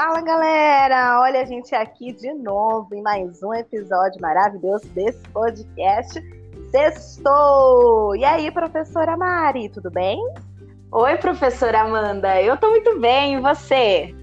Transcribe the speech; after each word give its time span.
Fala 0.00 0.20
galera! 0.20 1.18
Olha 1.22 1.40
a 1.40 1.44
gente 1.44 1.74
aqui 1.74 2.12
de 2.12 2.32
novo 2.32 2.94
em 2.94 3.02
mais 3.02 3.42
um 3.42 3.52
episódio 3.52 4.20
maravilhoso 4.20 4.86
desse 4.90 5.18
podcast 5.30 6.22
Sextou! 6.70 8.14
E 8.14 8.24
aí, 8.24 8.48
professora 8.52 9.16
Mari, 9.16 9.68
tudo 9.68 9.90
bem? 9.90 10.16
Oi, 10.92 11.16
professora 11.16 11.80
Amanda, 11.80 12.40
eu 12.40 12.56
tô 12.56 12.70
muito 12.70 13.00
bem, 13.00 13.34
e 13.34 13.40
você? 13.40 14.14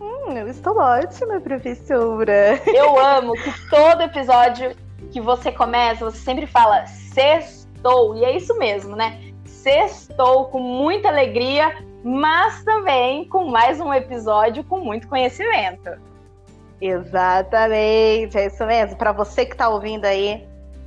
Hum, 0.00 0.32
eu 0.32 0.48
estou 0.48 0.76
ótima, 0.76 1.40
professora. 1.40 2.60
Eu 2.66 2.98
amo 2.98 3.34
que 3.34 3.70
todo 3.70 4.02
episódio 4.02 4.74
que 5.12 5.20
você 5.20 5.52
começa, 5.52 6.04
você 6.04 6.18
sempre 6.18 6.48
fala 6.48 6.84
sextou, 6.86 8.16
e 8.16 8.24
é 8.24 8.36
isso 8.36 8.58
mesmo, 8.58 8.96
né? 8.96 9.32
Sextou 9.44 10.46
com 10.46 10.58
muita 10.58 11.06
alegria, 11.06 11.72
mas 12.02 12.62
também 12.64 13.28
com 13.28 13.44
mais 13.48 13.80
um 13.80 13.92
episódio 13.92 14.64
com 14.64 14.80
muito 14.80 15.08
conhecimento. 15.08 15.90
Exatamente, 16.80 18.36
é 18.36 18.46
isso 18.46 18.66
mesmo. 18.66 18.96
Para 18.96 19.12
você 19.12 19.46
que 19.46 19.52
está 19.52 19.68
ouvindo 19.68 20.04
aí, 20.04 20.44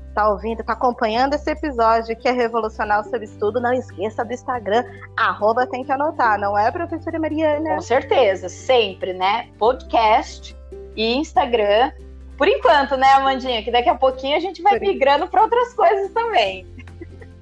está 0.10 0.30
ouvindo, 0.30 0.62
está 0.62 0.74
acompanhando 0.74 1.36
esse 1.36 1.50
episódio 1.50 2.16
que 2.18 2.28
é 2.28 2.32
revolucionar 2.32 3.02
o 3.02 3.04
seu 3.04 3.22
estudo, 3.22 3.62
não 3.62 3.74
esqueça 3.74 4.24
do 4.24 4.34
Instagram, 4.34 4.84
arroba 5.16 5.66
tem 5.68 5.84
que 5.84 5.92
anotar, 5.92 6.40
não 6.40 6.58
é, 6.58 6.70
professora 6.72 7.20
Mariana? 7.20 7.76
Com 7.76 7.82
certeza, 7.82 8.50
sempre, 8.50 9.14
né? 9.14 9.50
Podcast 9.58 10.56
e 10.96 11.16
Instagram. 11.16 11.92
Por 12.38 12.48
enquanto, 12.48 12.98
né, 12.98 13.14
Amandinha? 13.14 13.64
Que 13.64 13.72
daqui 13.72 13.88
a 13.88 13.96
pouquinho 13.96 14.36
a 14.36 14.40
gente 14.40 14.62
vai 14.62 14.78
Por 14.78 14.88
migrando 14.88 15.28
para 15.28 15.42
outras 15.42 15.74
coisas 15.74 16.12
também. 16.12 16.66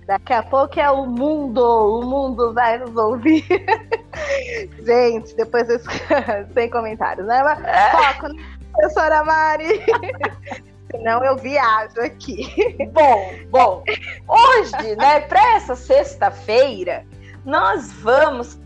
Daqui 0.05 0.33
a 0.33 0.43
pouco 0.43 0.79
é 0.79 0.89
o 0.89 1.05
mundo, 1.05 1.61
o 1.61 2.05
mundo 2.05 2.53
vai 2.53 2.77
nos 2.77 2.95
ouvir. 2.95 3.45
Gente, 4.83 5.33
depois 5.35 5.69
eu... 5.69 5.79
sem 6.53 6.69
comentários, 6.69 7.25
né? 7.25 7.41
Mas, 7.41 7.63
é. 7.63 7.91
foco, 7.91 8.27
né, 8.27 8.43
professora 8.73 9.23
Mari. 9.23 9.81
Senão 10.91 11.23
eu 11.23 11.37
viajo 11.37 11.99
aqui. 12.01 12.45
Bom, 12.91 13.31
bom. 13.49 13.83
Hoje, 14.27 14.95
né, 14.97 15.21
para 15.21 15.55
essa 15.55 15.75
sexta-feira, 15.75 17.05
nós 17.45 17.91
vamos 17.93 18.59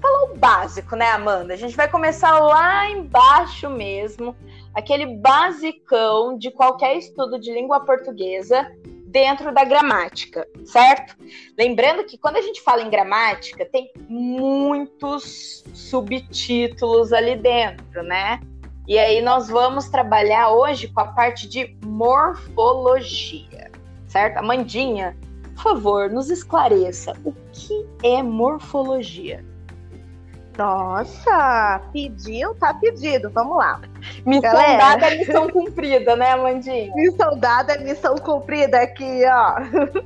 falar 0.00 0.24
o 0.24 0.36
básico, 0.36 0.94
né, 0.94 1.10
Amanda? 1.10 1.54
A 1.54 1.56
gente 1.56 1.76
vai 1.76 1.88
começar 1.88 2.38
lá 2.38 2.88
embaixo 2.88 3.70
mesmo, 3.70 4.36
aquele 4.74 5.06
basicão 5.16 6.36
de 6.36 6.50
qualquer 6.50 6.96
estudo 6.96 7.40
de 7.40 7.52
língua 7.52 7.80
portuguesa 7.80 8.70
dentro 9.12 9.52
da 9.52 9.62
gramática, 9.62 10.48
certo? 10.64 11.14
Lembrando 11.56 12.04
que 12.04 12.16
quando 12.16 12.36
a 12.36 12.42
gente 12.42 12.62
fala 12.62 12.82
em 12.82 12.90
gramática, 12.90 13.64
tem 13.66 13.92
muitos 14.08 15.62
subtítulos 15.74 17.12
ali 17.12 17.36
dentro, 17.36 18.02
né? 18.02 18.40
E 18.88 18.98
aí 18.98 19.20
nós 19.20 19.48
vamos 19.48 19.88
trabalhar 19.88 20.50
hoje 20.50 20.88
com 20.88 21.00
a 21.00 21.06
parte 21.06 21.46
de 21.46 21.76
morfologia, 21.84 23.70
certo? 24.08 24.38
Amandinha, 24.38 25.16
por 25.54 25.62
favor, 25.62 26.10
nos 26.10 26.30
esclareça 26.30 27.12
o 27.24 27.32
que 27.52 27.86
é 28.02 28.22
morfologia. 28.22 29.44
Nossa, 30.56 31.80
pediu, 31.92 32.54
tá 32.56 32.74
pedido. 32.74 33.30
Vamos 33.30 33.56
lá. 33.56 33.80
Missão 34.24 34.52
Galera. 34.52 34.78
dada 34.78 35.06
é 35.08 35.18
missão 35.18 35.48
cumprida, 35.48 36.16
né, 36.16 36.32
Amandinha? 36.32 36.92
Missão 36.94 37.36
dada 37.38 37.74
é 37.74 37.78
missão 37.78 38.16
cumprida 38.16 38.80
aqui, 38.80 39.22
ó. 39.26 39.56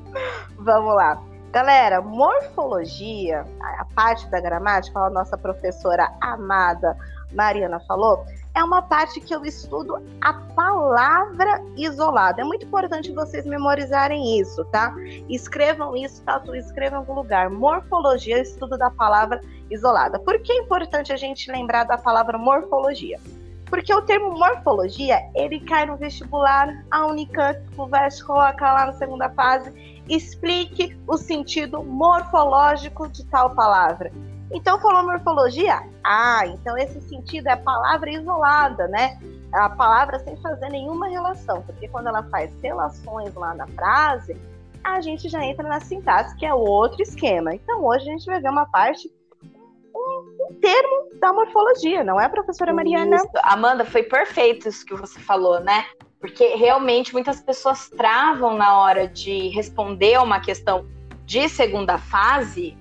Vamos 0.58 0.94
lá. 0.94 1.22
Galera, 1.52 2.00
morfologia, 2.02 3.44
a 3.60 3.84
parte 3.94 4.26
da 4.30 4.40
gramática, 4.40 4.98
a 4.98 5.10
nossa 5.10 5.38
professora 5.38 6.12
amada 6.20 6.96
Mariana 7.32 7.80
falou, 7.80 8.24
é 8.54 8.64
uma 8.64 8.80
parte 8.80 9.20
que 9.20 9.34
eu 9.34 9.44
estudo 9.44 10.02
a 10.20 10.32
palavra 10.32 11.62
isolada. 11.76 12.40
É 12.40 12.44
muito 12.44 12.64
importante 12.64 13.12
vocês 13.12 13.44
memorizarem 13.44 14.40
isso, 14.40 14.64
tá? 14.66 14.94
Escrevam 15.28 15.94
isso, 15.94 16.22
tatu, 16.22 16.54
escrevam 16.54 16.98
em 16.98 17.00
algum 17.00 17.14
lugar. 17.14 17.50
Morfologia, 17.50 18.40
estudo 18.40 18.78
da 18.78 18.90
palavra 18.90 19.40
isolada. 19.70 20.18
Por 20.18 20.40
que 20.40 20.52
é 20.52 20.56
importante 20.58 21.12
a 21.12 21.16
gente 21.16 21.50
lembrar 21.50 21.84
da 21.84 21.98
palavra 21.98 22.38
morfologia? 22.38 23.20
Porque 23.66 23.92
o 23.92 24.02
termo 24.02 24.30
morfologia, 24.38 25.28
ele 25.34 25.60
cai 25.60 25.86
no 25.86 25.96
vestibular, 25.96 26.68
a 26.90 27.06
Unicamp, 27.06 27.58
o 27.76 27.86
VEST 27.86 28.24
coloca 28.24 28.72
lá 28.72 28.86
na 28.86 28.92
segunda 28.92 29.28
fase, 29.30 29.72
explique 30.08 30.96
o 31.06 31.16
sentido 31.16 31.82
morfológico 31.82 33.08
de 33.08 33.24
tal 33.26 33.54
palavra. 33.54 34.12
Então, 34.52 34.80
falou 34.80 35.02
morfologia? 35.02 35.82
Ah, 36.04 36.46
então 36.46 36.78
esse 36.78 37.00
sentido 37.00 37.48
é 37.48 37.52
a 37.52 37.56
palavra 37.56 38.10
isolada, 38.10 38.86
né? 38.86 39.18
A 39.52 39.68
palavra 39.68 40.20
sem 40.20 40.36
fazer 40.36 40.68
nenhuma 40.68 41.08
relação, 41.08 41.62
porque 41.62 41.88
quando 41.88 42.06
ela 42.06 42.22
faz 42.24 42.52
relações 42.62 43.34
lá 43.34 43.54
na 43.54 43.66
frase, 43.66 44.36
a 44.84 45.00
gente 45.00 45.28
já 45.28 45.44
entra 45.44 45.68
na 45.68 45.80
sintaxe, 45.80 46.36
que 46.36 46.46
é 46.46 46.54
outro 46.54 47.02
esquema. 47.02 47.54
Então, 47.54 47.84
hoje 47.84 48.08
a 48.08 48.12
gente 48.12 48.26
vai 48.26 48.40
ver 48.40 48.50
uma 48.50 48.66
parte, 48.66 49.10
termo 50.54 51.10
da 51.20 51.32
morfologia, 51.32 52.04
não 52.04 52.20
é, 52.20 52.28
professora 52.28 52.72
Mariana? 52.72 53.16
Isso. 53.16 53.28
Amanda, 53.42 53.84
foi 53.84 54.02
perfeito 54.02 54.68
isso 54.68 54.84
que 54.84 54.94
você 54.94 55.18
falou, 55.20 55.60
né? 55.60 55.86
Porque 56.20 56.56
realmente 56.56 57.12
muitas 57.12 57.40
pessoas 57.40 57.88
travam 57.90 58.56
na 58.56 58.78
hora 58.78 59.06
de 59.06 59.48
responder 59.48 60.14
a 60.14 60.22
uma 60.22 60.40
questão 60.40 60.86
de 61.24 61.48
segunda 61.48 61.98
fase 61.98 62.76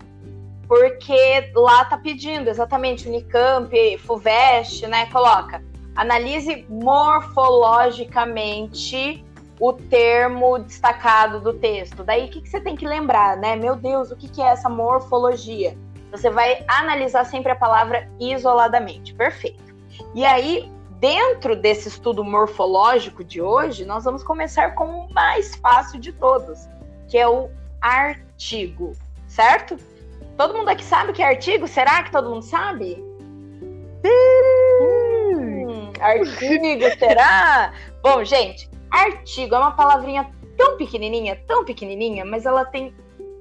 porque 0.67 1.51
lá 1.55 1.85
tá 1.85 1.97
pedindo 1.97 2.49
exatamente 2.49 3.07
Unicamp, 3.07 3.97
FUVEST, 3.99 4.87
né? 4.87 5.05
Coloca, 5.07 5.63
analise 5.95 6.65
morfologicamente 6.69 9.23
o 9.59 9.73
termo 9.73 10.59
destacado 10.59 11.39
do 11.39 11.53
texto. 11.53 12.03
Daí 12.03 12.25
o 12.25 12.29
que, 12.29 12.41
que 12.41 12.49
você 12.49 12.59
tem 12.59 12.75
que 12.75 12.87
lembrar, 12.87 13.37
né? 13.37 13.55
Meu 13.55 13.75
Deus, 13.75 14.11
o 14.11 14.15
que, 14.15 14.27
que 14.27 14.41
é 14.41 14.47
essa 14.47 14.69
morfologia? 14.69 15.77
Você 16.15 16.29
vai 16.29 16.63
analisar 16.65 17.25
sempre 17.25 17.51
a 17.51 17.55
palavra 17.55 18.09
isoladamente. 18.19 19.13
Perfeito. 19.13 19.75
E 20.13 20.25
aí, 20.25 20.71
dentro 20.97 21.57
desse 21.57 21.89
estudo 21.89 22.23
morfológico 22.23 23.21
de 23.21 23.41
hoje, 23.41 23.83
nós 23.83 24.05
vamos 24.05 24.23
começar 24.23 24.75
com 24.75 24.85
o 24.85 25.13
mais 25.13 25.55
fácil 25.55 25.99
de 25.99 26.13
todos, 26.13 26.69
que 27.09 27.17
é 27.17 27.27
o 27.27 27.49
artigo, 27.81 28.93
certo? 29.27 29.77
Todo 30.37 30.53
mundo 30.53 30.69
aqui 30.69 30.85
sabe 30.85 31.11
o 31.11 31.13
que 31.13 31.21
é 31.21 31.27
artigo? 31.27 31.67
Será 31.67 32.01
que 32.03 32.11
todo 32.11 32.29
mundo 32.29 32.43
sabe? 32.43 33.03
Hum, 34.05 35.91
artigo, 35.99 36.85
será? 36.97 37.73
Bom, 38.01 38.23
gente, 38.23 38.69
artigo 38.89 39.53
é 39.53 39.59
uma 39.59 39.71
palavrinha 39.71 40.29
tão 40.57 40.77
pequenininha, 40.77 41.41
tão 41.45 41.65
pequenininha, 41.65 42.23
mas 42.23 42.45
ela 42.45 42.63
tem 42.63 42.95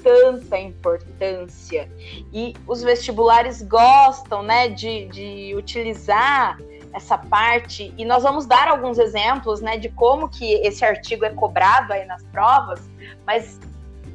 tanta 0.04 0.58
importância. 0.58 1.90
E 2.32 2.54
os 2.68 2.82
vestibulares 2.82 3.62
gostam, 3.62 4.42
né, 4.42 4.68
de, 4.68 5.06
de 5.06 5.54
utilizar 5.56 6.58
essa 6.92 7.18
parte. 7.18 7.92
E 7.96 8.04
nós 8.04 8.22
vamos 8.22 8.46
dar 8.46 8.68
alguns 8.68 8.98
exemplos, 8.98 9.60
né, 9.60 9.78
de 9.78 9.88
como 9.88 10.28
que 10.28 10.54
esse 10.56 10.84
artigo 10.84 11.24
é 11.24 11.30
cobrado 11.30 11.92
aí 11.92 12.04
nas 12.04 12.22
provas, 12.24 12.80
mas 13.26 13.58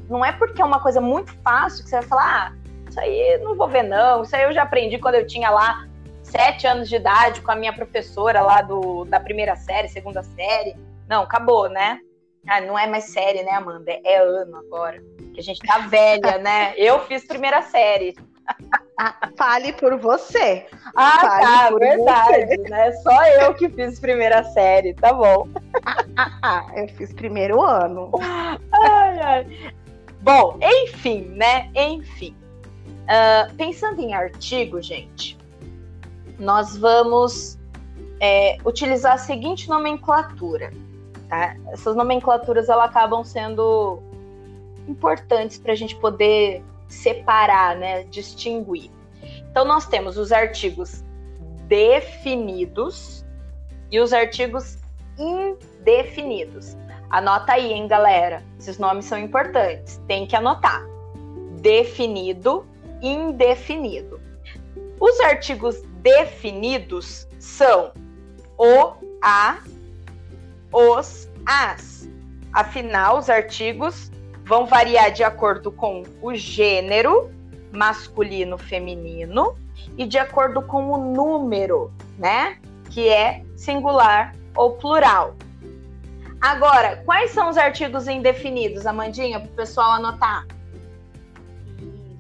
não 0.08 0.24
é 0.24 0.32
porque 0.32 0.62
é 0.62 0.66
uma 0.66 0.80
coisa 0.80 1.02
muito 1.02 1.34
fácil 1.44 1.84
que 1.84 1.90
você 1.90 2.00
vai 2.00 2.08
falar, 2.08 2.54
ah, 2.54 2.70
isso 2.90 3.00
aí 3.00 3.38
não 3.44 3.56
vou 3.56 3.68
ver, 3.68 3.84
não. 3.84 4.24
Isso 4.24 4.36
aí 4.36 4.44
eu 4.44 4.54
já 4.54 4.64
aprendi 4.64 4.98
quando 4.98 5.16
eu 5.16 5.28
tinha 5.28 5.50
lá 5.50 5.88
sete 6.24 6.68
anos 6.68 6.88
de 6.88 6.96
idade 6.96 7.42
com 7.42 7.52
a 7.52 7.56
minha 7.56 7.74
professora 7.74 8.42
lá 8.42 8.62
do, 8.62 9.06
da 9.06 9.20
primeira 9.20 9.56
série, 9.56 9.90
segunda 9.90 10.24
série. 10.24 10.76
Não, 11.08 11.24
acabou, 11.24 11.68
né? 11.70 12.00
Ah, 12.48 12.62
não 12.62 12.78
é 12.78 12.88
mais 12.88 13.06
série, 13.06 13.44
né, 13.44 13.52
Amanda? 13.52 13.92
É 14.04 14.18
ano 14.18 14.58
agora. 14.58 15.04
A 15.40 15.42
gente 15.42 15.62
tá 15.62 15.80
velha, 15.80 16.38
né? 16.38 16.74
Eu 16.76 17.00
fiz 17.06 17.26
primeira 17.26 17.62
série. 17.62 18.14
Ah, 18.97 19.16
fale 19.38 19.72
por 19.74 19.97
você. 19.97 20.66
Ah, 20.94 21.20
Fale 21.22 21.46
tá, 21.46 21.78
verdade, 21.78 22.58
você. 22.58 22.70
né? 22.70 22.91
Só 22.94 23.26
eu 23.26 23.53
que 23.53 23.70
fiz 23.70 24.00
primeira 24.00 24.44
série, 24.44 24.94
tá 24.94 25.14
bom. 25.14 25.47
Ah, 25.86 26.03
ah, 26.18 26.40
ah, 26.44 26.66
eu 26.76 26.88
fiz 26.90 27.14
primeiro 27.14 27.62
ano. 27.62 28.12
Ai, 28.22 29.20
ai. 29.22 29.74
Bom, 30.22 30.59
enfim, 30.62 31.32
né? 31.36 31.70
Enfim. 31.74 32.35
Uh, 33.03 33.56
pensando 33.56 34.02
em 34.02 34.14
artigo, 34.14 34.82
gente, 34.82 35.38
nós 36.38 36.76
vamos 36.76 37.58
é, 38.20 38.58
utilizar 38.66 39.14
a 39.14 39.18
seguinte 39.18 39.70
nomenclatura. 39.70 40.74
Tá? 41.30 41.56
Essas 41.72 41.96
nomenclaturas 41.96 42.68
elas 42.68 42.90
acabam 42.90 43.24
sendo 43.24 44.03
importantes 44.90 45.58
para 45.58 45.74
a 45.74 45.76
gente 45.76 45.96
poder 45.96 46.64
separar, 46.88 47.76
né, 47.78 48.03
distinguir. 48.06 48.90
Então 49.52 49.66
nós 49.66 49.88
temos 49.88 50.18
os 50.18 50.32
artigos 50.32 51.03
definidos 51.68 53.26
e 53.91 54.00
os 54.00 54.12
artigos 54.14 54.78
indefinidos. 55.18 56.76
Anota 57.09 57.53
aí, 57.53 57.74
hein, 57.74 57.88
galera? 57.88 58.44
Esses 58.59 58.78
nomes 58.78 59.06
são 59.06 59.18
importantes. 59.18 60.00
Tem 60.08 60.28
que 60.28 60.36
anotar. 60.36 60.86
Definido 61.59 62.66
indefinido. 63.02 64.20
Os 65.00 65.20
artigos 65.22 65.82
definidos 66.02 67.28
são 67.40 67.92
o, 68.58 68.94
a, 69.22 69.59
os, 70.72 71.30
as. 71.46 72.08
Afinal, 72.52 73.20
os 73.20 73.30
artigos 73.30 74.12
vão 74.49 74.66
variar 74.66 75.11
de 75.11 75.23
acordo 75.23 75.72
com 75.72 76.01
o 76.23 76.34
gênero, 76.34 77.29
masculino, 77.72 78.57
feminino, 78.57 79.55
e 79.96 80.07
de 80.07 80.17
acordo 80.17 80.63
com 80.63 80.90
o 80.90 80.97
número, 80.97 81.93
né? 82.17 82.57
Que 82.90 83.09
é 83.09 83.46
singular 83.55 84.35
ou 84.55 84.72
plural. 84.72 85.35
Agora, 86.41 86.97
quais 87.05 87.29
são 87.29 87.47
os 87.47 87.57
artigos 87.57 88.07
indefinidos, 88.07 88.87
Amandinha, 88.87 89.40
para 89.40 89.49
o 89.49 89.53
pessoal 89.53 89.91
anotar? 89.91 90.47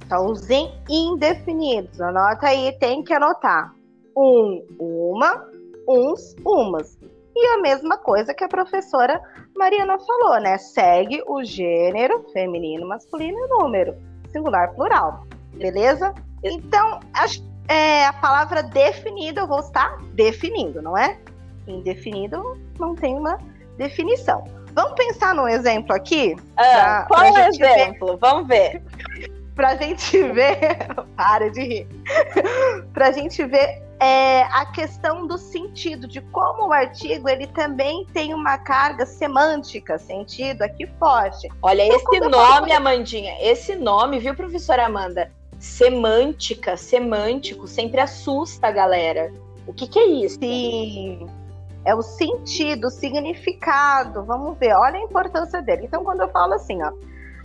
São 0.07 0.27
os 0.27 0.47
indefinidos. 0.87 1.99
Anota 1.99 2.45
aí, 2.45 2.77
tem 2.79 3.03
que 3.03 3.11
anotar. 3.11 3.73
Um, 4.15 4.63
uma, 4.77 5.49
uns, 5.87 6.35
umas. 6.45 6.95
E 7.35 7.47
a 7.55 7.57
mesma 7.59 7.97
coisa 7.97 8.35
que 8.35 8.43
a 8.43 8.49
professora 8.49 9.19
Mariana 9.59 9.99
falou, 9.99 10.39
né? 10.39 10.57
Segue 10.57 11.21
o 11.27 11.43
gênero 11.43 12.25
feminino, 12.31 12.87
masculino 12.87 13.37
e 13.37 13.47
número, 13.49 13.93
singular, 14.31 14.73
plural. 14.73 15.25
Beleza? 15.53 16.15
Então, 16.41 17.01
é, 17.67 18.05
a 18.05 18.13
palavra 18.13 18.63
definido 18.63 19.41
eu 19.41 19.47
vou 19.47 19.59
estar 19.59 19.97
definindo, 20.13 20.81
não 20.81 20.97
é? 20.97 21.17
Indefinido 21.67 22.57
não 22.79 22.95
tem 22.95 23.17
uma 23.17 23.37
definição. 23.77 24.45
Vamos 24.73 24.93
pensar 24.93 25.35
num 25.35 25.47
exemplo 25.47 25.93
aqui? 25.93 26.37
Ah, 26.55 27.05
pra, 27.05 27.05
qual 27.09 27.25
é 27.25 27.31
o 27.31 27.49
exemplo? 27.49 28.07
Ver... 28.11 28.17
Vamos 28.17 28.47
ver. 28.47 28.81
pra 29.55 29.75
gente 29.75 30.23
ver. 30.23 30.87
Para 31.17 31.49
de 31.49 31.61
rir. 31.61 31.87
pra 32.93 33.11
gente 33.11 33.43
ver 33.43 33.88
é, 33.99 34.43
a 34.43 34.65
questão 34.65 35.27
do 35.27 35.37
sentido, 35.37 36.07
de 36.07 36.21
como 36.21 36.67
o 36.67 36.73
artigo 36.73 37.27
ele 37.27 37.47
também 37.47 38.05
tem 38.13 38.33
uma 38.33 38.57
carga 38.57 39.05
semântica, 39.05 39.97
sentido 39.97 40.61
aqui 40.61 40.87
forte. 40.97 41.49
Olha, 41.61 41.85
então, 41.85 41.97
esse 41.97 42.19
nome, 42.21 42.33
falo... 42.33 42.73
Amandinha, 42.73 43.35
esse 43.41 43.75
nome, 43.75 44.19
viu, 44.19 44.33
professora 44.33 44.85
Amanda? 44.85 45.31
Semântica, 45.59 46.77
semântico, 46.77 47.67
sempre 47.67 47.99
assusta 47.99 48.67
a 48.67 48.71
galera. 48.71 49.33
O 49.67 49.73
que, 49.73 49.85
que 49.85 49.99
é 49.99 50.05
isso? 50.05 50.39
Sim, 50.39 51.27
é 51.83 51.93
o 51.93 52.01
sentido, 52.01 52.87
o 52.87 52.89
significado. 52.89 54.23
Vamos 54.23 54.57
ver, 54.57 54.73
olha 54.73 54.97
a 54.97 55.03
importância 55.03 55.61
dele. 55.61 55.83
Então, 55.85 56.05
quando 56.05 56.21
eu 56.21 56.29
falo 56.29 56.53
assim, 56.53 56.81
ó, 56.81 56.93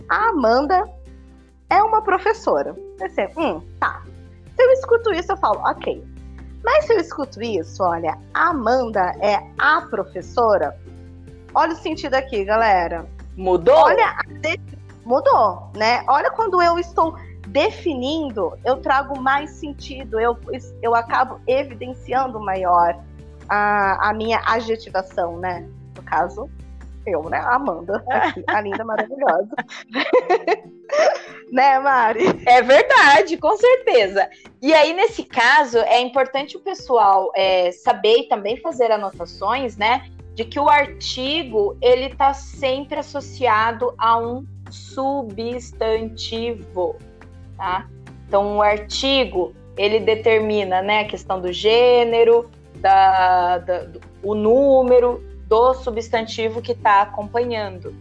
a 0.07 0.29
Amanda 0.29 0.89
é 1.69 1.83
uma 1.83 2.01
professora. 2.01 2.73
Ser, 3.13 3.29
hum, 3.37 3.61
tá. 3.77 4.03
Se 4.55 4.63
eu 4.63 4.71
escuto 4.71 5.11
isso, 5.11 5.33
eu 5.33 5.37
falo, 5.37 5.59
ok, 5.65 6.01
mas 6.65 6.85
se 6.85 6.93
eu 6.93 6.99
escuto 6.99 7.41
isso, 7.43 7.83
olha, 7.83 8.17
a 8.33 8.49
Amanda 8.49 9.13
é 9.21 9.39
a 9.55 9.81
professora. 9.81 10.75
Olha 11.53 11.73
o 11.73 11.75
sentido 11.75 12.15
aqui, 12.15 12.43
galera. 12.43 13.05
Mudou? 13.37 13.75
Olha, 13.75 14.17
mudou, 15.05 15.69
né? 15.75 16.03
Olha 16.07 16.31
quando 16.31 16.59
eu 16.63 16.79
estou 16.79 17.15
definindo, 17.47 18.57
eu 18.65 18.77
trago 18.77 19.21
mais 19.21 19.51
sentido, 19.51 20.19
eu, 20.19 20.35
eu 20.81 20.95
acabo 20.95 21.39
evidenciando 21.45 22.39
maior 22.39 22.99
a, 23.47 24.09
a 24.09 24.13
minha 24.13 24.41
adjetivação, 24.43 25.37
né? 25.37 25.69
No 25.95 26.01
caso, 26.01 26.49
eu, 27.05 27.29
né? 27.29 27.39
Amanda, 27.39 28.03
aqui, 28.09 28.43
a 28.47 28.59
linda, 28.61 28.83
maravilhosa. 28.83 29.49
né, 31.51 31.79
Mari? 31.79 32.25
É 32.45 32.61
verdade, 32.61 33.37
com 33.37 33.57
certeza. 33.57 34.29
E 34.61 34.73
aí, 34.73 34.93
nesse 34.93 35.23
caso, 35.23 35.79
é 35.79 35.99
importante 36.01 36.57
o 36.57 36.59
pessoal 36.59 37.31
é, 37.35 37.71
saber 37.71 38.19
e 38.19 38.27
também 38.27 38.57
fazer 38.57 38.91
anotações, 38.91 39.77
né? 39.77 40.09
De 40.33 40.43
que 40.43 40.59
o 40.59 40.67
artigo, 40.67 41.77
ele 41.81 42.07
está 42.07 42.33
sempre 42.33 42.99
associado 42.99 43.93
a 43.97 44.17
um 44.17 44.45
substantivo, 44.69 46.97
tá? 47.55 47.87
Então, 48.27 48.57
o 48.57 48.61
artigo, 48.61 49.53
ele 49.77 49.99
determina, 49.99 50.81
né, 50.81 51.01
a 51.01 51.05
questão 51.05 51.39
do 51.39 51.53
gênero, 51.53 52.49
da, 52.77 53.59
da 53.59 53.83
do, 53.83 54.01
o 54.23 54.33
número, 54.33 55.23
do 55.47 55.73
substantivo 55.73 56.61
que 56.61 56.71
está 56.71 57.01
acompanhando. 57.01 57.93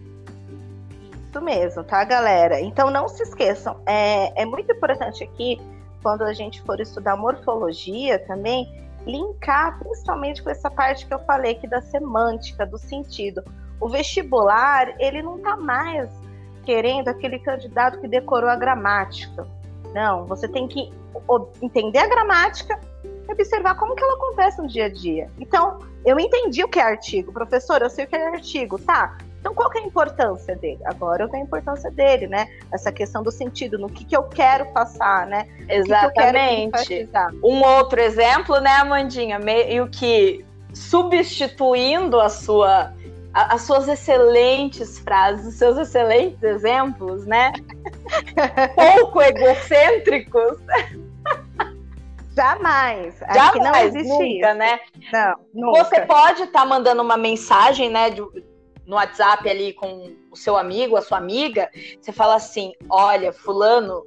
Isso 1.30 1.40
mesmo, 1.40 1.84
tá, 1.84 2.04
galera? 2.04 2.60
Então 2.60 2.90
não 2.90 3.08
se 3.08 3.22
esqueçam, 3.22 3.80
é, 3.86 4.42
é 4.42 4.44
muito 4.44 4.70
importante 4.70 5.24
aqui, 5.24 5.60
quando 6.02 6.22
a 6.22 6.32
gente 6.32 6.62
for 6.62 6.80
estudar 6.80 7.16
morfologia 7.16 8.18
também, 8.18 8.68
linkar 9.06 9.78
principalmente 9.78 10.42
com 10.42 10.50
essa 10.50 10.70
parte 10.70 11.06
que 11.06 11.12
eu 11.12 11.18
falei 11.20 11.52
aqui 11.52 11.66
da 11.66 11.80
semântica, 11.80 12.66
do 12.66 12.78
sentido. 12.78 13.42
O 13.80 13.88
vestibular, 13.88 14.94
ele 14.98 15.22
não 15.22 15.38
tá 15.38 15.56
mais 15.56 16.10
querendo 16.64 17.08
aquele 17.08 17.38
candidato 17.38 18.00
que 18.00 18.08
decorou 18.08 18.48
a 18.48 18.56
gramática. 18.56 19.46
Não, 19.92 20.24
você 20.24 20.48
tem 20.48 20.66
que 20.66 20.90
entender 21.60 21.98
a 21.98 22.06
gramática 22.06 22.78
e 23.28 23.32
observar 23.32 23.76
como 23.76 23.94
que 23.94 24.02
ela 24.02 24.14
acontece 24.14 24.60
no 24.60 24.68
dia 24.68 24.86
a 24.86 24.88
dia. 24.88 25.30
Então, 25.38 25.78
eu 26.04 26.18
entendi 26.18 26.62
o 26.62 26.68
que 26.68 26.78
é 26.78 26.82
artigo. 26.82 27.32
Professor, 27.32 27.80
eu 27.82 27.90
sei 27.90 28.04
o 28.04 28.08
que 28.08 28.16
é 28.16 28.26
artigo. 28.28 28.78
Tá. 28.78 29.16
Então, 29.40 29.54
qual 29.54 29.68
que 29.68 29.78
é 29.78 29.82
a 29.82 29.84
importância 29.84 30.56
dele? 30.56 30.80
Agora 30.86 31.24
eu 31.24 31.28
tenho 31.28 31.42
a 31.42 31.46
importância 31.46 31.90
dele, 31.90 32.26
né? 32.26 32.48
Essa 32.72 32.90
questão 32.90 33.22
do 33.22 33.30
sentido, 33.30 33.78
no 33.78 33.90
que, 33.90 34.04
que 34.04 34.16
eu 34.16 34.22
quero 34.22 34.66
passar, 34.72 35.26
né? 35.26 35.46
Exatamente. 35.68 36.86
Que 36.86 37.06
que 37.06 37.46
um 37.46 37.62
outro 37.62 38.00
exemplo, 38.00 38.58
né, 38.60 38.70
Amandinha? 38.76 39.38
Meio 39.38 39.86
que 39.88 40.44
substituindo 40.72 42.18
a 42.20 42.30
sua 42.30 42.94
as 43.34 43.62
suas 43.62 43.88
excelentes 43.88 45.00
frases, 45.00 45.46
os 45.46 45.54
seus 45.54 45.76
excelentes 45.76 46.40
exemplos, 46.42 47.26
né? 47.26 47.52
Pouco 48.74 49.20
egocêntricos. 49.20 50.56
Jamais. 52.34 53.18
Jamais, 53.32 53.54
não 53.62 53.76
existe 53.76 54.08
nunca, 54.08 54.48
isso. 54.48 54.58
né? 54.58 54.80
Não, 55.12 55.34
nunca. 55.54 55.84
Você 55.84 56.00
pode 56.02 56.42
estar 56.42 56.60
tá 56.60 56.66
mandando 56.66 57.00
uma 57.00 57.16
mensagem, 57.16 57.90
né, 57.90 58.10
de, 58.10 58.20
no 58.86 58.96
WhatsApp 58.96 59.48
ali 59.48 59.72
com 59.72 60.12
o 60.30 60.36
seu 60.36 60.56
amigo, 60.56 60.96
a 60.96 61.02
sua 61.02 61.18
amiga, 61.18 61.70
você 62.00 62.12
fala 62.12 62.34
assim, 62.34 62.72
olha, 62.90 63.32
fulano, 63.32 64.04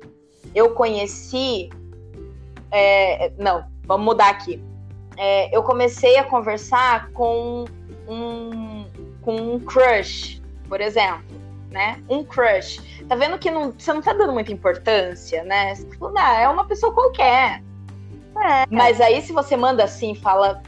eu 0.53 0.73
conheci... 0.73 1.69
É, 2.69 3.31
não, 3.37 3.65
vamos 3.85 4.05
mudar 4.05 4.29
aqui. 4.29 4.61
É, 5.17 5.55
eu 5.55 5.63
comecei 5.63 6.17
a 6.17 6.23
conversar 6.23 7.09
com 7.11 7.65
um, 8.07 8.85
com 9.21 9.35
um 9.35 9.59
crush, 9.59 10.41
por 10.67 10.81
exemplo, 10.81 11.23
né? 11.71 12.03
Um 12.09 12.23
crush. 12.23 13.03
Tá 13.07 13.15
vendo 13.15 13.39
que 13.39 13.49
não, 13.49 13.71
você 13.71 13.93
não 13.93 14.01
tá 14.01 14.13
dando 14.13 14.33
muita 14.33 14.51
importância, 14.51 15.43
né? 15.43 15.73
Você 15.73 15.85
tá 15.85 15.95
falando, 15.97 16.17
ah, 16.17 16.41
é 16.41 16.47
uma 16.49 16.67
pessoa 16.67 16.93
qualquer. 16.93 17.63
É. 18.43 18.65
Mas 18.69 19.01
aí, 19.01 19.21
se 19.21 19.33
você 19.33 19.55
manda 19.55 19.83
assim, 19.83 20.15
fala 20.15 20.61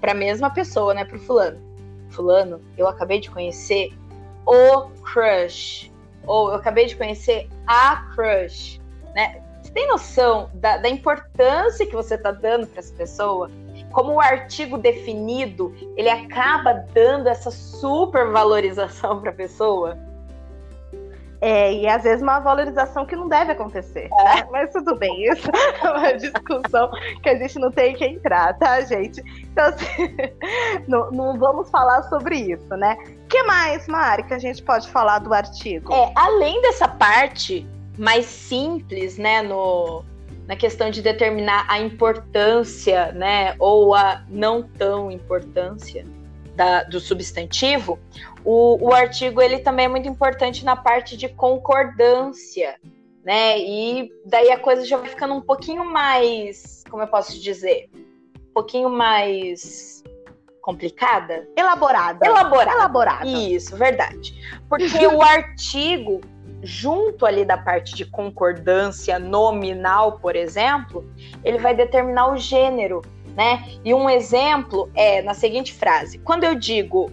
pra 0.00 0.14
mesma 0.14 0.50
pessoa, 0.50 0.94
né? 0.94 1.04
Pro 1.04 1.18
fulano. 1.18 1.60
Fulano, 2.10 2.60
eu 2.76 2.86
acabei 2.86 3.20
de 3.20 3.30
conhecer 3.30 3.92
o 4.46 4.90
crush. 5.02 5.90
Ou 6.26 6.50
eu 6.50 6.54
acabei 6.54 6.86
de 6.86 6.96
conhecer 6.96 7.48
a 7.66 8.08
crush, 8.14 8.80
né? 9.14 9.42
Você 9.62 9.72
tem 9.72 9.88
noção 9.88 10.50
da, 10.54 10.76
da 10.76 10.88
importância 10.88 11.86
que 11.86 11.94
você 11.94 12.16
tá 12.16 12.30
dando 12.30 12.66
para 12.66 12.80
essa 12.80 12.94
pessoa? 12.94 13.50
Como 13.92 14.14
o 14.14 14.20
artigo 14.20 14.76
definido, 14.76 15.74
ele 15.96 16.10
acaba 16.10 16.84
dando 16.92 17.28
essa 17.28 17.50
super 17.50 18.30
valorização 18.30 19.20
para 19.20 19.30
a 19.30 19.34
pessoa? 19.34 19.96
É, 21.46 21.74
e 21.74 21.86
às 21.86 22.02
vezes 22.02 22.22
uma 22.22 22.40
valorização 22.40 23.04
que 23.04 23.14
não 23.14 23.28
deve 23.28 23.52
acontecer. 23.52 24.08
É. 24.18 24.24
Né? 24.24 24.48
Mas 24.50 24.72
tudo 24.72 24.96
bem, 24.96 25.24
isso 25.30 25.46
é 25.82 25.90
uma 25.90 26.12
discussão 26.12 26.90
que 27.22 27.28
a 27.28 27.36
gente 27.36 27.58
não 27.58 27.70
tem 27.70 27.94
que 27.94 28.02
entrar, 28.02 28.54
tá, 28.54 28.80
gente? 28.80 29.22
Então, 29.52 29.66
assim, 29.66 30.16
não, 30.88 31.10
não, 31.10 31.38
vamos 31.38 31.68
falar 31.68 32.02
sobre 32.04 32.36
isso, 32.36 32.74
né? 32.78 32.96
O 33.24 33.28
que 33.28 33.42
mais, 33.42 33.86
Mari, 33.86 34.22
que 34.22 34.32
a 34.32 34.38
gente 34.38 34.62
pode 34.62 34.88
falar 34.88 35.18
do 35.18 35.34
artigo? 35.34 35.92
É, 35.92 36.12
além 36.16 36.62
dessa 36.62 36.88
parte 36.88 37.66
mais 37.98 38.24
simples, 38.24 39.18
né, 39.18 39.42
no, 39.42 40.02
na 40.48 40.56
questão 40.56 40.88
de 40.88 41.02
determinar 41.02 41.66
a 41.68 41.78
importância, 41.78 43.12
né, 43.12 43.54
ou 43.58 43.94
a 43.94 44.22
não 44.30 44.62
tão 44.62 45.10
importância 45.10 46.06
da, 46.56 46.84
do 46.84 47.00
substantivo, 47.00 47.98
o, 48.44 48.88
o 48.88 48.94
artigo 48.94 49.40
ele 49.40 49.58
também 49.58 49.86
é 49.86 49.88
muito 49.88 50.08
importante 50.08 50.64
na 50.64 50.76
parte 50.76 51.16
de 51.16 51.28
concordância, 51.28 52.76
né? 53.24 53.58
E 53.58 54.12
daí 54.26 54.50
a 54.50 54.58
coisa 54.58 54.84
já 54.84 54.98
vai 54.98 55.08
ficando 55.08 55.34
um 55.34 55.40
pouquinho 55.40 55.84
mais, 55.84 56.84
como 56.90 57.02
eu 57.02 57.06
posso 57.06 57.40
dizer, 57.40 57.88
um 57.94 58.52
pouquinho 58.52 58.90
mais 58.90 60.04
complicada, 60.60 61.48
elaborada, 61.56 62.26
elaborada, 62.26 62.72
elaborada. 62.72 63.26
Isso, 63.26 63.76
verdade. 63.76 64.34
Porque 64.68 65.06
o 65.06 65.20
artigo 65.22 66.20
junto 66.62 67.26
ali 67.26 67.44
da 67.44 67.58
parte 67.58 67.94
de 67.94 68.06
concordância 68.06 69.18
nominal, 69.18 70.18
por 70.18 70.34
exemplo, 70.34 71.04
ele 71.44 71.58
vai 71.58 71.74
determinar 71.74 72.32
o 72.32 72.36
gênero, 72.36 73.02
né? 73.36 73.64
E 73.84 73.92
um 73.92 74.08
exemplo 74.08 74.90
é 74.94 75.22
na 75.22 75.34
seguinte 75.34 75.72
frase: 75.72 76.18
quando 76.18 76.44
eu 76.44 76.54
digo 76.54 77.10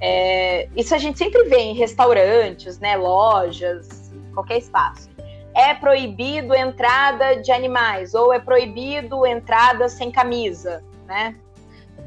é, 0.00 0.68
isso 0.74 0.94
a 0.94 0.98
gente 0.98 1.18
sempre 1.18 1.44
vê 1.44 1.58
em 1.58 1.74
restaurantes, 1.74 2.78
né, 2.78 2.96
lojas, 2.96 4.12
qualquer 4.32 4.58
espaço. 4.58 5.10
É 5.54 5.74
proibido 5.74 6.54
entrada 6.54 7.36
de 7.36 7.52
animais 7.52 8.14
ou 8.14 8.32
é 8.32 8.38
proibido 8.38 9.26
entrada 9.26 9.88
sem 9.88 10.10
camisa, 10.10 10.82
né? 11.06 11.36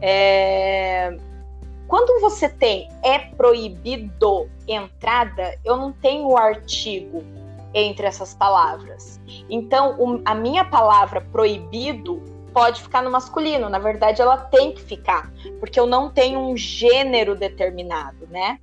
É, 0.01 1.15
quando 1.87 2.19
você 2.21 2.49
tem 2.49 2.89
é 3.03 3.19
proibido 3.19 4.49
entrada, 4.67 5.59
eu 5.63 5.77
não 5.77 5.91
tenho 5.91 6.29
o 6.29 6.37
artigo 6.37 7.23
entre 7.73 8.07
essas 8.07 8.33
palavras. 8.33 9.19
Então, 9.49 10.21
a 10.25 10.33
minha 10.33 10.63
palavra 10.65 11.21
proibido 11.21 12.23
pode 12.53 12.81
ficar 12.81 13.01
no 13.01 13.11
masculino. 13.11 13.69
Na 13.69 13.79
verdade, 13.79 14.21
ela 14.21 14.37
tem 14.37 14.71
que 14.71 14.81
ficar, 14.81 15.31
porque 15.59 15.79
eu 15.79 15.85
não 15.85 16.09
tenho 16.09 16.39
um 16.39 16.55
gênero 16.55 17.35
determinado, 17.35 18.27
né? 18.29 18.59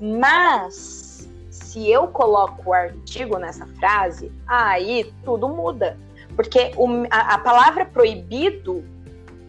Mas 0.00 1.28
se 1.50 1.90
eu 1.90 2.08
coloco 2.08 2.70
o 2.70 2.72
artigo 2.72 3.38
nessa 3.38 3.66
frase, 3.78 4.32
aí 4.46 5.12
tudo 5.24 5.48
muda. 5.48 5.96
Porque 6.34 6.72
o, 6.76 7.06
a, 7.10 7.34
a 7.34 7.38
palavra 7.38 7.84
proibido 7.84 8.84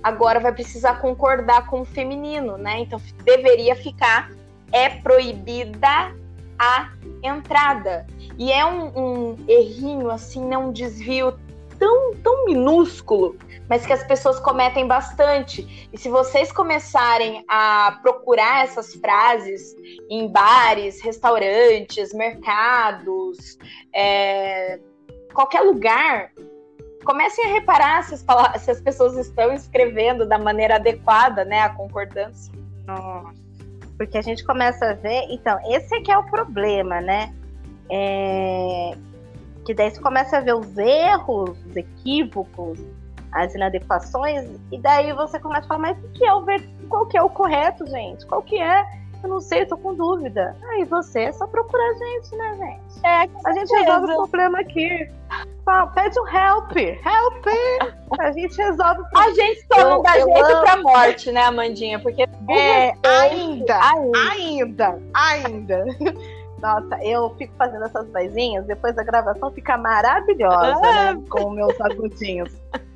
agora 0.01 0.39
vai 0.39 0.51
precisar 0.51 0.99
concordar 0.99 1.67
com 1.67 1.81
o 1.81 1.85
feminino, 1.85 2.57
né? 2.57 2.79
Então 2.79 3.01
deveria 3.23 3.75
ficar 3.75 4.31
é 4.71 4.89
proibida 4.89 6.15
a 6.57 6.91
entrada. 7.23 8.05
E 8.37 8.51
é 8.51 8.65
um, 8.65 8.91
um 8.95 9.37
errinho, 9.47 10.09
assim, 10.09 10.45
né? 10.45 10.57
um 10.57 10.71
desvio 10.71 11.37
tão, 11.79 12.13
tão 12.15 12.45
minúsculo, 12.45 13.35
mas 13.67 13.85
que 13.85 13.93
as 13.93 14.03
pessoas 14.03 14.39
cometem 14.39 14.85
bastante. 14.85 15.89
E 15.91 15.97
se 15.97 16.09
vocês 16.09 16.51
começarem 16.51 17.43
a 17.47 17.97
procurar 18.01 18.65
essas 18.65 18.93
frases 18.95 19.75
em 20.09 20.27
bares, 20.27 21.01
restaurantes, 21.01 22.13
mercados, 22.13 23.57
é, 23.95 24.79
qualquer 25.33 25.61
lugar, 25.61 26.31
comecem 27.05 27.45
a 27.45 27.53
reparar 27.53 28.03
se 28.03 28.13
as, 28.13 28.61
se 28.61 28.71
as 28.71 28.81
pessoas 28.81 29.17
estão 29.17 29.53
escrevendo 29.53 30.27
da 30.27 30.37
maneira 30.37 30.75
adequada, 30.75 31.45
né, 31.45 31.61
a 31.61 31.69
concordância. 31.69 32.53
Nossa. 32.85 33.39
Porque 33.97 34.17
a 34.17 34.21
gente 34.21 34.45
começa 34.45 34.91
a 34.91 34.93
ver, 34.93 35.25
então, 35.29 35.59
esse 35.71 35.95
é 35.95 36.01
que 36.01 36.11
é 36.11 36.17
o 36.17 36.23
problema, 36.23 37.01
né? 37.01 37.33
É, 37.91 38.93
que 39.69 39.73
daí 39.75 39.91
você 39.91 40.01
começa 40.01 40.37
a 40.37 40.39
ver 40.39 40.55
os 40.55 40.75
erros, 40.79 41.55
os 41.67 41.77
equívocos, 41.77 42.79
as 43.31 43.53
inadequações, 43.53 44.49
e 44.71 44.79
daí 44.79 45.13
você 45.13 45.39
começa 45.39 45.65
a 45.65 45.67
falar, 45.67 45.79
mas 45.79 46.03
o 46.03 46.09
que 46.09 46.25
é 46.25 46.33
o 46.33 46.41
ver... 46.41 46.67
qual 46.89 47.05
que 47.05 47.15
é 47.15 47.21
o 47.21 47.29
correto, 47.29 47.85
gente? 47.85 48.25
Qual 48.25 48.41
que 48.41 48.59
é? 48.59 48.83
Eu 49.21 49.29
não 49.29 49.39
sei, 49.39 49.61
eu 49.61 49.67
tô 49.67 49.77
com 49.77 49.93
dúvida. 49.93 50.55
Aí 50.71 50.85
você 50.85 51.19
é 51.19 51.31
só 51.33 51.45
procurar 51.45 51.87
a 51.87 51.93
gente, 51.93 52.35
né, 52.35 52.55
gente? 52.57 53.05
É, 53.05 53.29
a 53.47 53.53
gente 53.53 53.71
resolve 53.71 54.11
o 54.11 54.15
problema 54.15 54.59
aqui. 54.59 55.07
Pede 55.93 56.19
um 56.19 56.27
help, 56.27 56.75
help! 56.75 57.45
A 58.19 58.31
gente 58.31 58.57
resolve. 58.57 59.03
A 59.15 59.29
gente 59.33 59.67
só 59.71 59.87
não 59.87 60.01
dá 60.01 60.13
jeito 60.13 60.35
amo. 60.35 60.61
pra 60.63 60.77
morte, 60.77 61.31
né, 61.31 61.43
Amandinha? 61.43 61.99
Porque 61.99 62.23
é, 62.23 62.95
ainda, 63.05 63.79
ainda, 63.79 64.19
ainda, 64.33 64.99
ainda. 65.13 65.85
Nossa, 66.61 67.03
eu 67.03 67.33
fico 67.37 67.53
fazendo 67.57 67.85
essas 67.85 68.07
vozinhas, 68.11 68.65
depois 68.65 68.95
da 68.95 69.03
gravação 69.03 69.51
fica 69.51 69.77
maravilhosa, 69.77 70.81
ah. 70.83 71.13
né? 71.13 71.23
Com 71.29 71.51
meus 71.51 71.79
agudinhos. 71.81 72.51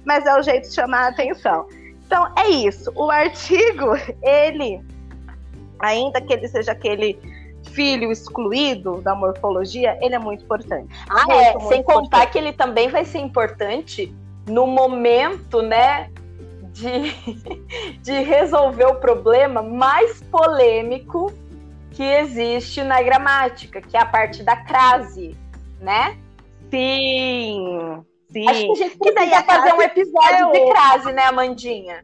Mas 0.05 0.25
é 0.25 0.38
o 0.38 0.41
jeito 0.41 0.67
de 0.67 0.75
chamar 0.75 1.05
a 1.05 1.08
atenção. 1.10 1.65
Então, 2.05 2.32
é 2.38 2.50
isso. 2.50 2.91
O 2.96 3.10
artigo, 3.10 3.93
ele, 4.22 4.82
ainda 5.79 6.22
que 6.22 6.34
ele 6.34 6.48
seja 6.48 6.74
aquele 6.74 7.20
filho 7.72 8.12
excluído 8.12 9.01
da 9.01 9.15
morfologia, 9.15 9.98
ele 10.01 10.15
é 10.15 10.20
muito 10.20 10.43
importante. 10.43 10.93
Ah, 11.10 11.25
muito, 11.25 11.32
é. 11.32 11.53
Muito 11.53 11.67
Sem 11.70 11.79
importante. 11.79 12.03
contar 12.03 12.25
que 12.27 12.38
ele 12.38 12.53
também 12.53 12.89
vai 12.89 13.05
ser 13.05 13.20
importante 13.20 14.13
no 14.48 14.67
momento, 14.67 15.62
né, 15.62 16.10
de, 16.74 17.15
de 18.01 18.22
resolver 18.22 18.86
o 18.86 18.96
problema 18.96 19.62
mais 19.62 20.22
polêmico 20.24 21.32
que 21.93 22.03
existe 22.03 22.83
na 22.83 23.01
gramática, 23.01 23.81
que 23.81 23.95
é 23.95 24.01
a 24.01 24.05
parte 24.05 24.43
da 24.43 24.57
crase, 24.57 25.38
né? 25.79 26.17
Sim, 26.69 28.03
sim. 28.31 28.50
Acho 28.50 28.65
que 28.65 28.71
a 28.71 28.75
gente 28.75 28.97
precisa 28.97 29.43
fazer 29.43 29.73
um 29.73 29.81
episódio 29.81 30.51
de 30.51 30.71
crase, 30.71 31.13
né, 31.13 31.23
Amandinha? 31.25 32.03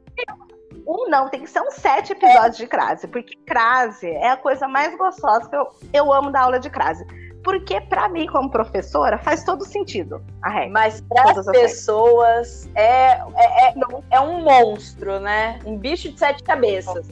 Um 0.88 1.10
não, 1.10 1.28
tem 1.28 1.42
que 1.42 1.50
ser 1.50 1.62
uns 1.62 1.76
sete 1.76 2.14
episódios 2.14 2.58
de 2.58 2.68
crase, 2.68 3.08
porque 3.08 3.36
crase 3.46 4.08
é 4.08 4.30
a 4.30 4.38
coisa 4.38 4.68
mais 4.68 4.96
gostosa 4.98 5.50
que 5.50 5.56
eu, 5.56 5.68
eu 5.94 6.14
amo 6.14 6.32
da 6.32 6.42
aula 6.42 6.60
de 6.60 6.70
crase. 6.70 7.06
Porque, 7.44 7.80
para 7.80 8.10
mim, 8.10 8.28
como 8.28 8.50
professora, 8.50 9.18
faz 9.18 9.44
todo 9.44 9.66
sentido 9.66 10.22
a 10.42 10.50
regra. 10.50 10.72
Mas 10.72 11.02
para 11.02 11.40
as 11.40 11.46
pessoas 11.48 12.70
é, 12.76 13.14
é, 13.14 13.70
é, 13.70 13.74
é, 14.12 14.20
um 14.20 14.42
monstro, 14.42 15.20
né? 15.20 15.58
Um 15.66 15.78
bicho 15.78 16.12
de 16.12 16.20
sete 16.20 16.44
cabeças. 16.44 17.08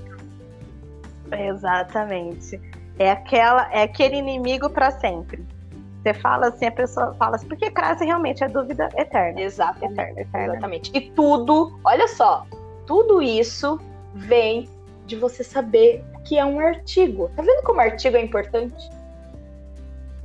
Exatamente. 1.31 2.59
É 2.99 3.11
aquela, 3.11 3.71
é 3.71 3.83
aquele 3.83 4.17
inimigo 4.17 4.69
para 4.69 4.91
sempre. 4.91 5.45
Você 6.01 6.13
fala 6.13 6.47
assim, 6.47 6.65
a 6.65 6.71
pessoa 6.71 7.13
fala 7.15 7.35
assim, 7.35 7.47
porque 7.47 7.69
crase 7.69 8.05
realmente 8.05 8.43
é 8.43 8.47
dúvida 8.47 8.89
eterna. 8.95 9.41
Exato, 9.41 9.83
eterna, 9.83 10.21
eterna. 10.21 10.53
Exatamente. 10.53 10.91
E 10.93 11.01
tudo, 11.11 11.77
olha 11.83 12.07
só, 12.07 12.45
tudo 12.85 13.21
isso 13.21 13.79
vem 14.13 14.69
de 15.05 15.15
você 15.15 15.43
saber 15.43 16.03
que 16.23 16.37
é 16.37 16.45
um 16.45 16.59
artigo. 16.59 17.29
Tá 17.35 17.41
vendo 17.41 17.63
como 17.63 17.81
artigo 17.81 18.15
é 18.17 18.21
importante? 18.21 18.89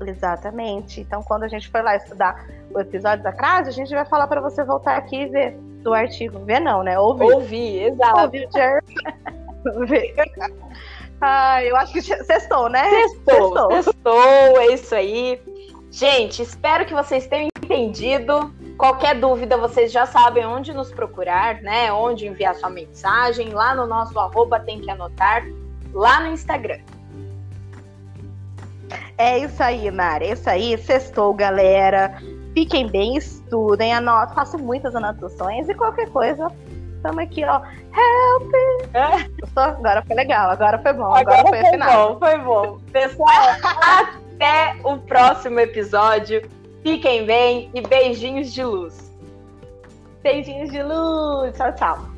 Exatamente. 0.01 1.01
Então, 1.01 1.23
quando 1.23 1.45
a 1.45 1.49
gente 1.49 1.69
for 1.69 1.83
lá 1.83 1.97
estudar 1.97 2.47
o 2.75 2.81
episódio 2.81 3.23
da 3.23 3.33
crase, 3.33 3.69
a 3.69 3.73
gente 3.73 3.93
vai 3.95 4.05
falar 4.05 4.27
para 4.27 4.41
você 4.41 4.65
voltar 4.65 4.97
aqui 4.97 5.23
e 5.23 5.27
ver 5.27 5.57
do 5.83 5.93
artigo. 5.93 6.39
Ver 6.41 6.61
não, 6.61 6.83
né? 6.83 6.99
Ouvir. 6.99 7.33
Ouvir, 7.33 7.83
exato. 7.85 8.21
Ouvir 8.21 8.49
Ah, 11.25 11.63
eu 11.63 11.77
acho 11.77 11.93
que 11.93 12.03
sextou, 12.03 12.69
né? 12.69 12.83
Sextou, 12.91 13.71
sextou, 13.81 14.61
é 14.61 14.75
isso 14.75 14.93
aí. 14.93 15.41
Gente, 15.89 16.43
espero 16.43 16.85
que 16.85 16.93
vocês 16.93 17.29
tenham 17.29 17.49
entendido. 17.63 18.53
Qualquer 18.77 19.21
dúvida, 19.21 19.57
vocês 19.57 19.93
já 19.93 20.05
sabem 20.05 20.45
onde 20.45 20.75
nos 20.75 20.91
procurar, 20.91 21.63
né? 21.63 21.93
Onde 21.93 22.27
enviar 22.27 22.57
sua 22.57 22.71
mensagem. 22.71 23.51
Lá 23.51 23.73
no 23.73 23.87
nosso 23.87 24.19
arroba 24.19 24.59
tem 24.59 24.81
que 24.81 24.91
anotar, 24.91 25.47
lá 25.93 26.19
no 26.19 26.33
Instagram. 26.33 26.81
É 29.17 29.39
isso 29.39 29.63
aí, 29.63 29.89
Mari. 29.93 30.27
É 30.27 30.33
isso 30.33 30.51
aí. 30.51 30.77
Sextou, 30.79 31.33
galera. 31.35 32.21
Fiquem 32.53 32.89
bem, 32.89 33.17
estudem, 33.17 33.95
anotem, 33.95 34.35
façam 34.35 34.59
muitas 34.59 34.95
anotações 34.95 35.69
e 35.69 35.75
qualquer 35.75 36.11
coisa, 36.11 36.49
estamos 37.03 37.19
aqui, 37.19 37.45
ó. 37.45 37.61
Help! 37.93 38.55
É. 38.95 39.43
Agora 39.57 40.03
foi 40.03 40.17
legal, 40.17 40.51
agora 40.51 40.79
foi 40.79 40.93
bom, 40.93 41.15
agora, 41.15 41.41
agora 41.41 41.49
foi, 41.49 41.69
foi 41.69 41.79
bom, 41.79 42.19
foi 42.19 42.39
bom. 42.39 42.79
Pessoal, 42.93 43.49
até 44.35 44.77
o 44.85 44.97
próximo 44.99 45.61
episódio. 45.61 46.49
Fiquem 46.83 47.27
bem 47.27 47.71
e 47.75 47.81
beijinhos 47.81 48.53
de 48.53 48.65
luz. 48.65 49.13
Beijinhos 50.23 50.71
de 50.71 50.83
luz. 50.83 51.57
Tchau, 51.57 51.75
tchau. 51.75 52.12